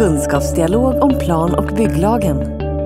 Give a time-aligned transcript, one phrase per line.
[0.00, 2.36] Kunskapsdialog om plan och bygglagen.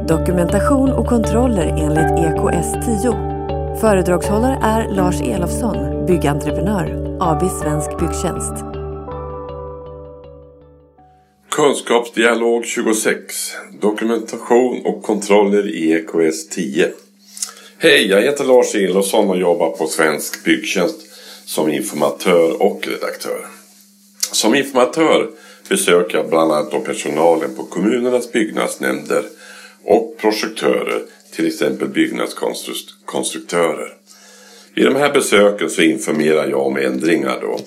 [0.07, 3.13] Dokumentation och kontroller enligt EKS 10.
[3.81, 8.65] Föredragshållare är Lars Elofsson, byggentreprenör, AB Svensk Byggtjänst.
[11.51, 16.93] Kunskapsdialog 26 Dokumentation och kontroller i EKS 10
[17.79, 21.01] Hej, jag heter Lars Elofsson och jobbar på Svensk Byggtjänst
[21.47, 23.47] som informatör och redaktör.
[24.33, 25.31] Som informatör
[25.69, 29.25] besöker jag bland annat personalen på kommunernas byggnadsnämnder
[29.85, 31.03] och projektörer,
[31.33, 33.95] till exempel byggnadskonstruktörer.
[34.75, 37.59] Vid de här besöken så informerar jag om ändringar då,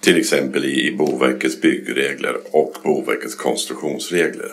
[0.00, 4.52] till exempel i Boverkets byggregler och Boverkets konstruktionsregler.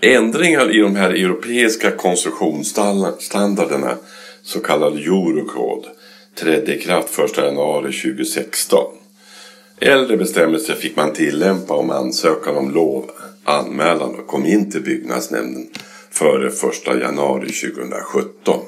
[0.00, 3.96] Ändringar i de här europeiska konstruktionsstandarderna,
[4.42, 5.88] så kallad Eurocode,
[6.34, 8.84] trädde i kraft 1 januari 2016.
[9.86, 13.10] Äldre bestämmelser fick man tillämpa om ansökan om lov,
[13.44, 15.66] anmälan och kom in till byggnadsnämnden
[16.10, 16.54] före 1
[16.86, 18.60] januari 2017.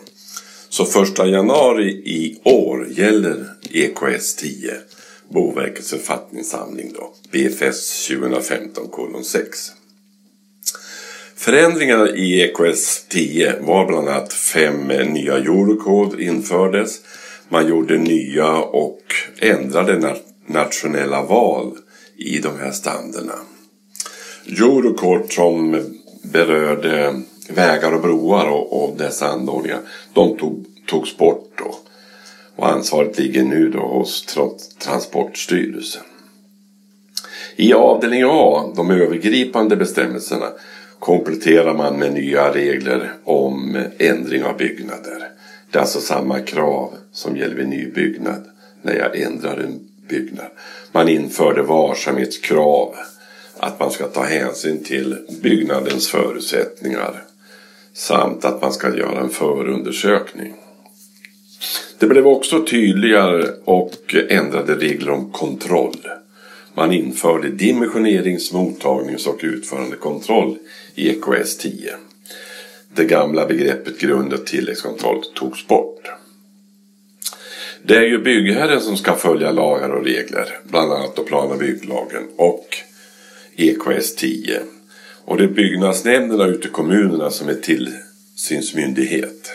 [0.69, 4.75] Så 1 januari i år gäller EKS 10,
[5.29, 9.73] Boverkets författningssamling då, BFS 2015 6.
[11.37, 17.01] Förändringarna i EKS 10 var bland annat fem nya Eurocode infördes.
[17.49, 19.03] Man gjorde nya och
[19.39, 19.99] ändrade
[20.47, 21.77] nationella val
[22.17, 23.35] i de här standerna.
[24.47, 25.85] Eurocourt som
[26.23, 29.81] berörde vägar och broar och, och dessa anordningar,
[30.15, 31.75] de tog, togs bort då.
[32.57, 34.37] Och ansvaret ligger nu då hos
[34.79, 36.03] Transportstyrelsen.
[37.57, 40.47] I avdelning A, de övergripande bestämmelserna,
[40.99, 45.29] kompletterar man med nya regler om ändring av byggnader.
[45.71, 48.45] Det är alltså samma krav som gäller vid nybyggnad
[48.83, 50.51] när jag ändrar en byggnad.
[50.93, 52.95] Man införde varsamhetskrav,
[53.59, 57.23] att man ska ta hänsyn till byggnadens förutsättningar
[57.95, 60.55] samt att man ska göra en förundersökning.
[61.99, 66.09] Det blev också tydligare och ändrade regler om kontroll.
[66.75, 70.59] Man införde dimensionerings-, mottagnings och utförandekontroll
[70.95, 71.95] i EKS 10.
[72.95, 76.11] Det gamla begreppet grund och tilläggskontroll togs bort.
[77.83, 81.59] Det är ju byggherren som ska följa lagar och regler, bland annat då plan och
[81.59, 82.77] bygglagen och
[83.57, 84.61] EKS 10.
[85.25, 89.51] Och det är byggnadsnämnderna ute i kommunerna som är tillsynsmyndighet.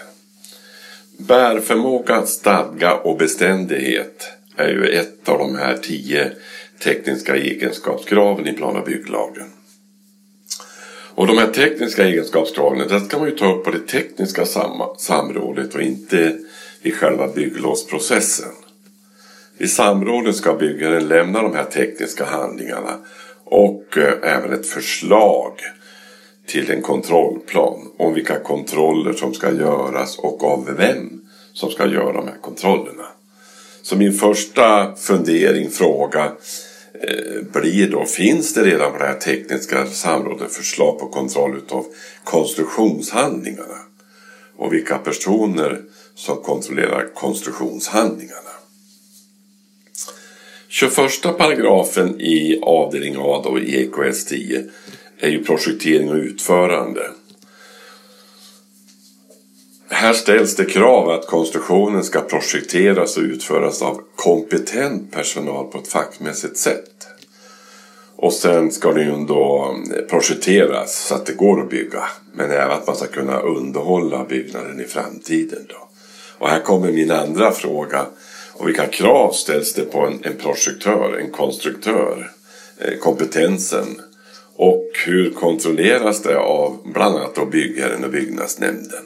[1.17, 6.31] Bärförmåga, stadga och beständighet är ju ett av de här tio
[6.83, 9.45] tekniska egenskapskraven i plan och bygglagen.
[11.13, 14.45] Och de här tekniska egenskapskraven, det ska man ju ta upp på det tekniska
[14.97, 16.37] samrådet och inte
[16.81, 18.51] i själva bygglovsprocessen.
[19.57, 22.97] I samrådet ska byggaren lämna de här tekniska handlingarna
[23.43, 25.51] och eh, även ett förslag
[26.47, 31.21] till en kontrollplan om vilka kontroller som ska göras och av vem
[31.53, 33.05] som ska göra de här kontrollerna.
[33.81, 36.31] Så min första fundering, fråga
[36.93, 41.85] eh, blir då, finns det redan på det här tekniska samrådet förslag på kontroll utav
[42.23, 43.77] konstruktionshandlingarna?
[44.57, 45.81] Och vilka personer
[46.21, 48.51] som kontrollerar konstruktionshandlingarna?
[50.67, 54.63] 21 paragrafen i avdelning A då i EKS 10
[55.19, 57.11] är ju projektering och utförande.
[59.89, 65.87] Här ställs det krav att konstruktionen ska projekteras och utföras av kompetent personal på ett
[65.87, 67.07] fackmässigt sätt.
[68.15, 72.03] Och sen ska den ju då eh, projekteras så att det går att bygga.
[72.33, 75.65] Men även att man ska kunna underhålla byggnaden i framtiden.
[75.69, 75.90] Då.
[76.41, 78.05] Och här kommer min andra fråga.
[78.53, 82.31] Och vilka krav ställs det på en, en projektör, en konstruktör?
[82.77, 84.01] Eh, kompetensen.
[84.55, 89.03] Och hur kontrolleras det av bland annat då byggherren och byggnadsnämnden?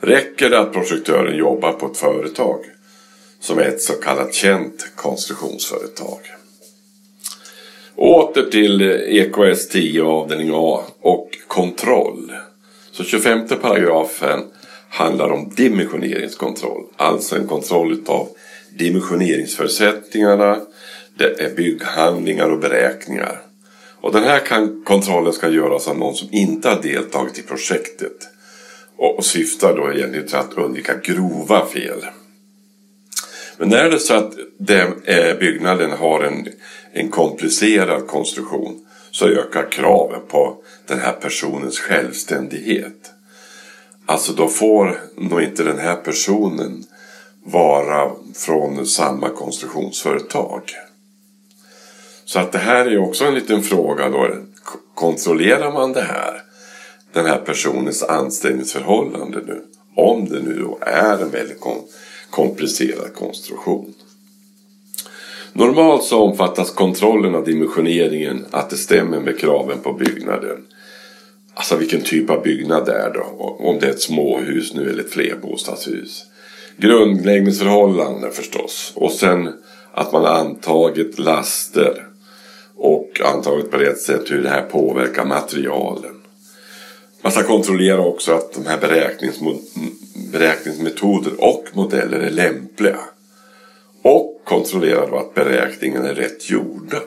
[0.00, 2.64] Räcker det att projektören jobbar på ett företag
[3.40, 6.20] som är ett så kallat känt konstruktionsföretag?
[7.96, 12.32] Åter till EKS 10 avdelning A och kontroll.
[12.92, 14.40] Så 25 paragrafen
[14.92, 16.84] handlar om dimensioneringskontroll.
[16.96, 18.28] Alltså en kontroll av
[18.78, 20.60] dimensioneringsförutsättningarna,
[21.18, 23.40] det är bygghandlingar och beräkningar.
[24.00, 24.40] Och den här
[24.84, 28.28] kontrollen ska göras av någon som inte har deltagit i projektet
[28.96, 32.06] och syftar då egentligen till att undvika grova fel.
[33.56, 36.48] Men är det så att den, eh, byggnaden har en,
[36.92, 40.56] en komplicerad konstruktion så ökar kraven på
[40.86, 43.11] den här personens självständighet.
[44.06, 46.84] Alltså då får nog inte den här personen
[47.44, 50.62] vara från samma konstruktionsföretag.
[52.24, 54.28] Så att det här är också en liten fråga då.
[54.94, 56.42] kontrollerar man det här?
[57.12, 59.64] Den här personens anställningsförhållande nu.
[59.96, 61.60] Om det nu då är en väldigt
[62.30, 63.94] komplicerad konstruktion.
[65.52, 70.66] Normalt så omfattas kontrollen av dimensioneringen att det stämmer med kraven på byggnaden.
[71.54, 73.56] Alltså vilken typ av byggnad det är då.
[73.58, 76.24] Om det är ett småhus nu eller ett flerbostadshus.
[76.76, 78.92] Grundläggningsförhållanden förstås.
[78.96, 79.52] Och sen
[79.92, 82.06] att man har antagit laster.
[82.76, 86.22] Och antagit på rätt sätt hur det här påverkar materialen.
[87.22, 88.78] Man ska kontrollera också att de här
[90.32, 93.00] beräkningsmetoder och modeller är lämpliga.
[94.02, 96.98] Och kontrollera då att beräkningen är rätt gjorda.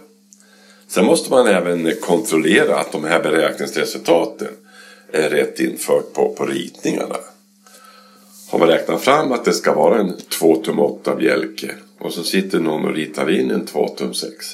[0.95, 4.47] Sen måste man även kontrollera att de här beräkningsresultaten
[5.11, 7.15] är rätt infört på, på ritningarna.
[8.49, 12.23] Har man räknat fram att det ska vara en 2 tum 8 bjälke och så
[12.23, 14.45] sitter någon och ritar in en 2 tum 6.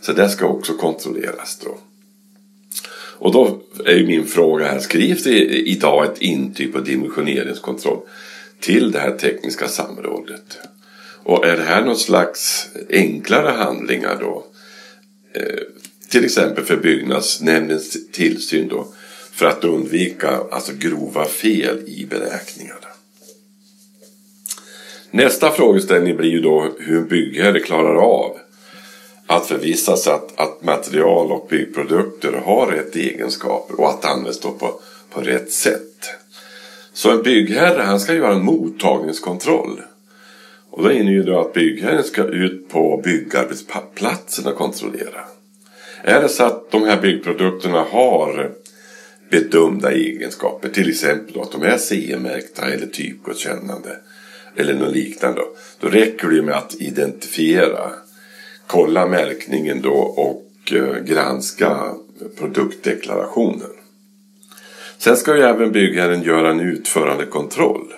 [0.00, 1.78] Så det ska också kontrolleras då.
[3.18, 5.38] Och då är ju min fråga här, skrivs det
[5.68, 8.00] idag ett intyg på dimensioneringskontroll
[8.60, 10.58] till det här tekniska samrådet?
[11.22, 14.44] Och är det här något slags enklare handlingar då?
[15.36, 15.75] Eh,
[16.08, 18.86] till exempel för byggnadsnämndens tillsyn då.
[19.32, 22.86] För att undvika alltså grova fel i beräkningarna.
[25.10, 28.38] Nästa frågeställning blir ju då hur en byggherre klarar av
[29.26, 34.40] att förvissa sig att, att material och byggprodukter har rätt egenskaper och att det används
[34.40, 34.80] då på,
[35.10, 36.10] på rätt sätt.
[36.92, 39.82] Så en byggherre han ska göra en mottagningskontroll.
[40.70, 45.24] Och då innebär det att byggherren ska ut på byggarbetsplatsen och kontrollera.
[46.08, 48.50] Är det så att de här byggprodukterna har
[49.30, 53.96] bedömda egenskaper, till exempel att de är CE-märkta eller typgodkännande
[54.56, 55.40] eller något liknande.
[55.80, 57.90] Då räcker det med att identifiera,
[58.66, 61.94] kolla märkningen då och eh, granska
[62.38, 63.72] produktdeklarationen.
[64.98, 67.92] Sen ska ju även byggherren göra en utförandekontroll.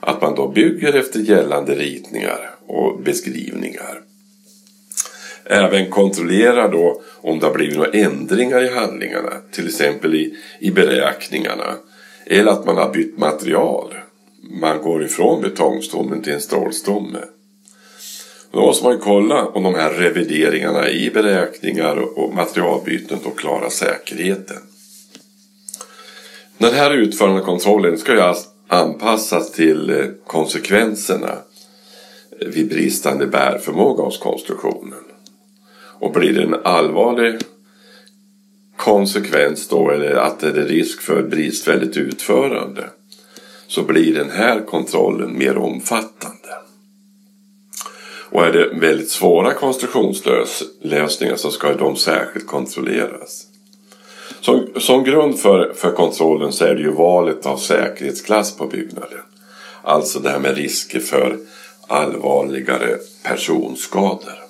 [0.00, 4.09] Att man då bygger efter gällande ritningar och beskrivningar.
[5.52, 10.70] Även kontrollera då om det har blivit några ändringar i handlingarna, till exempel i, i
[10.70, 11.74] beräkningarna.
[12.26, 13.94] Eller att man har bytt material.
[14.60, 17.18] Man går ifrån betongstommen till en stålstomme.
[18.52, 24.62] Då måste man kolla om de här revideringarna i beräkningar och materialbyten då klarar säkerheten.
[26.58, 31.38] Den här utförandekontrollen ska ju alltså anpassas till eh, konsekvenserna
[32.40, 35.09] vid bristande bärförmåga hos konstruktionen.
[36.00, 37.40] Och blir det en allvarlig
[38.76, 42.90] konsekvens då eller att det är risk för bristfälligt utförande
[43.66, 46.36] så blir den här kontrollen mer omfattande.
[48.30, 53.46] Och är det väldigt svåra konstruktionslösningar så ska de särskilt kontrolleras.
[54.40, 59.20] Som, som grund för, för kontrollen så är det ju valet av säkerhetsklass på byggnaden.
[59.82, 61.38] Alltså det här med risker för
[61.88, 64.49] allvarligare personskador.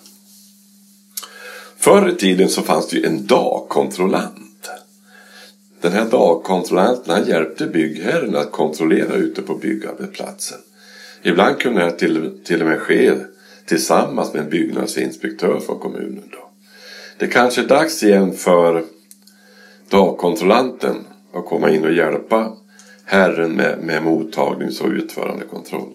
[1.80, 4.70] Förr i tiden så fanns det ju en dagkontrollant.
[5.80, 10.58] Den här dagkontrollanten han hjälpte byggherren att kontrollera ute på byggarbetsplatsen.
[11.22, 13.12] Ibland kunde det till, till och med ske
[13.66, 16.28] tillsammans med en byggnadsinspektör från kommunen.
[16.32, 16.50] Då.
[17.18, 18.84] Det kanske är dags igen för
[19.90, 20.96] dagkontrollanten
[21.32, 22.56] att komma in och hjälpa
[23.04, 25.94] herren med, med mottagnings och utförandekontroll.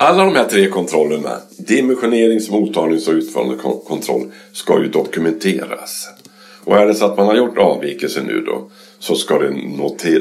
[0.00, 6.08] Alla de här tre kontrollerna, dimensionerings-, mottagnings och utförandekontroll, ska ju dokumenteras.
[6.64, 9.50] Och är det så att man har gjort avvikelser nu då så ska det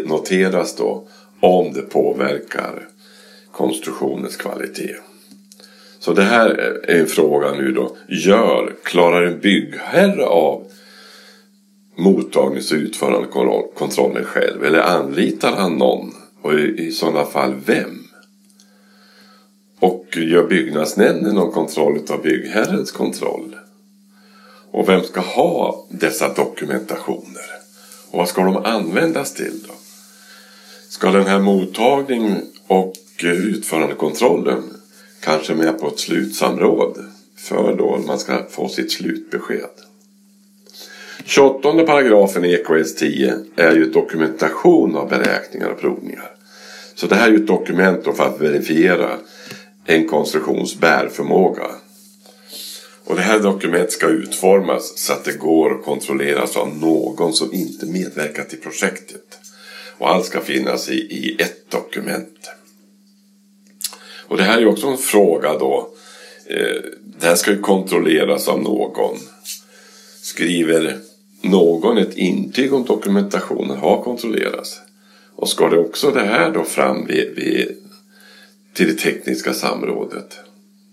[0.05, 1.07] noteras då
[1.41, 2.87] om det påverkar
[3.51, 4.95] konstruktionens kvalitet.
[5.99, 6.49] Så det här
[6.83, 7.95] är en fråga nu då.
[8.07, 10.63] Gör, klarar en byggherre av
[11.97, 14.63] mottagnings och utförandekontrollen själv?
[14.63, 16.13] Eller anlitar han någon?
[16.41, 18.06] Och i, i sådana fall vem?
[19.79, 23.55] Och gör byggnadsnämnden någon kontroll av byggherrens kontroll?
[24.71, 27.45] Och vem ska ha dessa dokumentationer?
[28.11, 29.73] Och vad ska de användas till då?
[30.89, 32.93] Ska den här mottagning och
[33.23, 34.63] utförandekontrollen
[35.21, 36.97] kanske med på ett slutsamråd
[37.37, 39.69] för då man ska få sitt slutbesked?
[41.25, 46.31] 28 paragrafen i EKS 10 är ju dokumentation av beräkningar och provningar.
[46.95, 49.09] Så det här är ju ett dokument för att verifiera
[49.87, 51.67] en konstruktions bärförmåga.
[53.03, 57.53] Och det här dokumentet ska utformas så att det går att kontrolleras av någon som
[57.53, 59.39] inte medverkat i projektet.
[59.97, 62.49] Och allt ska finnas i, i ett dokument.
[64.27, 65.89] Och det här är ju också en fråga då.
[66.45, 66.81] Eh,
[67.19, 69.17] det här ska ju kontrolleras av någon.
[70.21, 70.97] Skriver
[71.41, 74.79] någon ett intyg om dokumentationen har kontrollerats.
[75.35, 77.86] Och ska det också det här då fram vid, vid,
[78.77, 80.39] till det tekniska samrådet,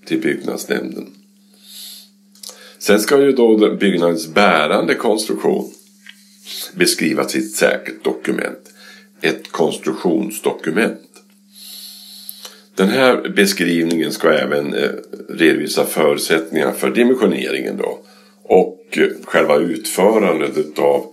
[0.06, 1.06] till byggnadsnämnden.
[2.78, 5.72] Sen ska ju då byggnadens bärande konstruktion
[6.74, 8.72] beskrivas i ett särskilt dokument.
[9.20, 11.00] Ett konstruktionsdokument.
[12.74, 14.90] Den här beskrivningen ska även eh,
[15.28, 17.98] redovisa förutsättningar för dimensioneringen då
[18.42, 21.06] och eh, själva utförandet av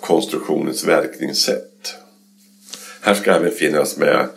[0.00, 1.94] konstruktionens verkningssätt.
[3.00, 4.28] Här ska även finnas med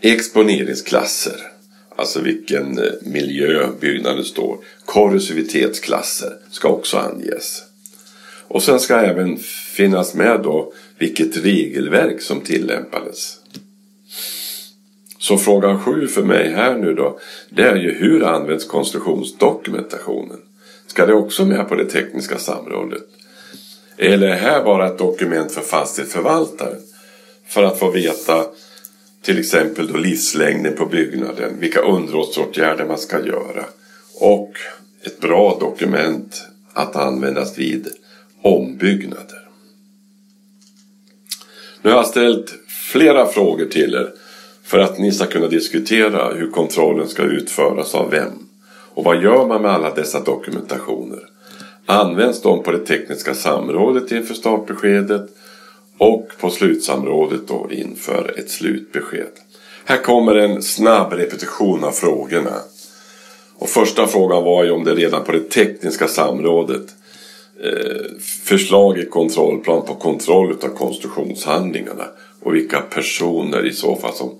[0.00, 1.40] exponeringsklasser,
[1.96, 4.58] alltså vilken eh, miljö byggnaden står.
[4.84, 7.62] Korrosivitetsklasser ska också anges.
[8.48, 9.38] Och sen ska även
[9.76, 13.36] finnas med då vilket regelverk som tillämpades.
[15.18, 17.18] Så fråga sju för mig här nu då,
[17.50, 20.40] det är ju hur används konstruktionsdokumentationen?
[20.86, 23.02] Ska det också med på det tekniska samrådet?
[23.96, 26.80] Eller är det här bara ett dokument för fastighetsförvaltaren?
[27.46, 28.44] För att få veta
[29.22, 33.64] till exempel då livslängden på byggnaden, vilka underhållsåtgärder man ska göra.
[34.14, 34.52] Och
[35.02, 37.88] ett bra dokument att användas vid
[38.42, 39.48] ombyggnader.
[41.82, 42.54] Nu har jag ställt
[42.92, 44.12] flera frågor till er
[44.62, 48.48] för att ni ska kunna diskutera hur kontrollen ska utföras av vem.
[48.94, 51.28] Och vad gör man med alla dessa dokumentationer?
[51.86, 55.30] Används de på det tekniska samrådet inför startbeskedet
[56.00, 59.32] och på slutsamrådet då inför ett slutbesked?
[59.84, 62.54] Här kommer en snabb repetition av frågorna.
[63.58, 66.86] Och första frågan var ju om det redan på det tekniska samrådet
[67.64, 72.04] eh, förslag i kontrollplan på kontroll av konstruktionshandlingarna
[72.42, 74.30] och vilka personer i så fall som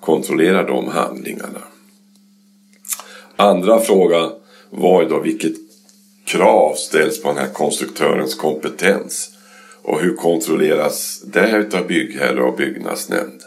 [0.00, 1.62] kontrollerar de handlingarna.
[3.36, 4.30] Andra frågan
[4.70, 5.56] var ju då vilket
[6.24, 9.35] krav ställs på den här konstruktörens kompetens
[9.86, 13.42] och hur kontrolleras det utav byggherre och byggnadsnämnd?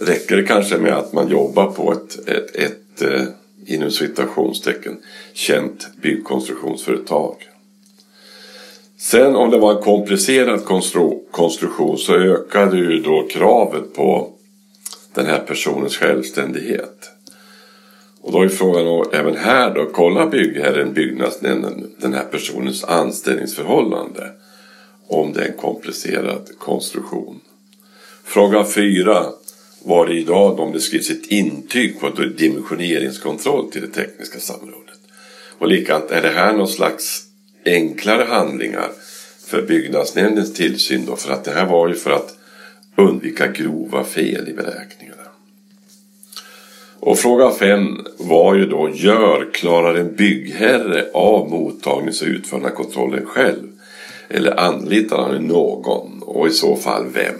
[0.00, 3.24] Räcker det kanske med att man jobbar på ett, ett, ett eh,
[3.66, 5.02] inom citationstecken
[5.32, 7.36] känt byggkonstruktionsföretag?
[8.98, 14.32] Sen om det var en komplicerad konstru konstruktion så ökade ju då kravet på
[15.14, 17.10] den här personens självständighet.
[18.24, 24.30] Och då är frågan då, även här då, kollar byggherren, byggnadsnämnden, den här personens anställningsförhållande
[25.08, 27.40] om det är en komplicerad konstruktion.
[28.24, 29.26] Fråga fyra
[29.84, 34.98] var det idag om det skrivs ett intyg på dimensioneringskontroll till det tekniska samrådet.
[35.58, 37.22] Och likadant, är det här någon slags
[37.64, 38.90] enklare handlingar
[39.46, 41.16] för byggnadsnämndens tillsyn då?
[41.16, 42.36] För att det här var ju för att
[42.96, 45.23] undvika grova fel i beräkningarna.
[47.06, 53.68] Och fråga fem var ju då, gör, klarar en byggherre av mottagnings och utförandekontrollen själv?
[54.28, 56.22] Eller anlitar han någon?
[56.22, 57.34] Och i så fall vem?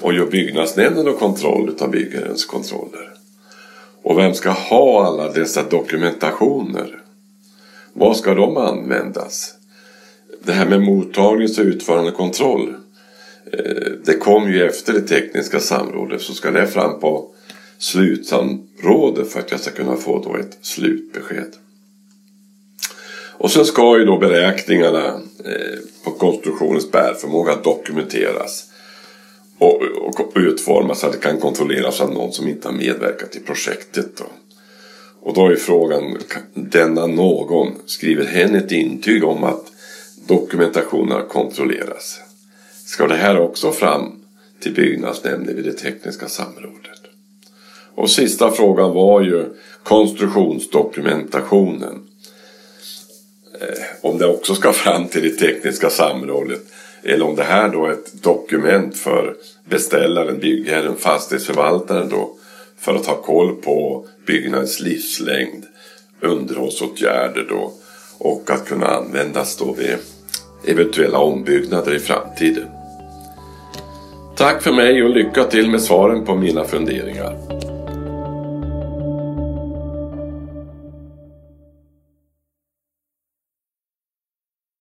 [0.00, 3.12] Och gör byggnadsnämnden då kontroll av byggherrens kontroller?
[4.02, 7.02] Och vem ska ha alla dessa dokumentationer?
[7.92, 9.54] Vad ska de användas?
[10.44, 12.74] Det här med mottagnings och utförandekontroll.
[13.52, 17.30] Eh, det kom ju efter det tekniska samrådet så ska det fram på
[17.78, 21.52] slutsamrådet för att jag ska kunna få då ett slutbesked.
[23.38, 25.06] Och sen ska ju då beräkningarna
[25.44, 28.64] eh, på konstruktionens bärförmåga dokumenteras
[29.58, 29.82] och,
[30.34, 34.16] utformas så att det kan kontrolleras av någon som inte har medverkat i projektet.
[34.16, 34.24] Då.
[35.20, 36.18] Och då är frågan,
[36.54, 39.72] denna någon, skriver hen ett intyg om att
[40.28, 42.20] dokumentationen har kontrollerats?
[42.84, 44.12] Ska det här också fram
[44.60, 46.97] till byggnadsnämnden vid det tekniska samrådet?
[47.98, 49.44] Och sista frågan var ju
[49.82, 52.02] konstruktionsdokumentationen.
[53.60, 56.60] Eh, om det också ska fram till det tekniska samrådet.
[57.02, 59.34] Eller om det här då är ett dokument för
[59.68, 62.30] beställaren, byggherren, fastighetsförvaltaren då.
[62.78, 65.64] För att ha koll på byggnadens livslängd,
[66.20, 67.72] underhållsåtgärder då.
[68.18, 69.96] Och att kunna användas då vid
[70.66, 72.68] eventuella ombyggnader i framtiden.
[74.36, 77.57] Tack för mig och lycka till med svaren på mina funderingar.